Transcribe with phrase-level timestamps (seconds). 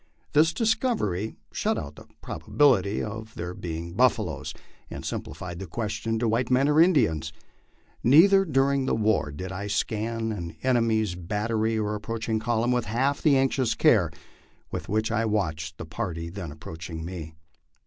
[0.33, 4.51] This discovery shut out the probability of their being buffaloes,
[4.89, 7.31] and simplified the question to white men or Indians.
[8.03, 12.85] Never during the war did I scan an enemy's battery or ap proaching column with
[12.85, 14.09] half the anxious care
[14.71, 17.35] with which I watched the party then approaching me.